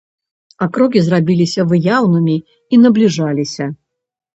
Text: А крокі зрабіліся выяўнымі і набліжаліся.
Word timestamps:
А 0.65 0.67
крокі 0.77 1.03
зрабіліся 1.09 1.67
выяўнымі 1.75 2.37
і 2.43 2.75
набліжаліся. 2.87 3.75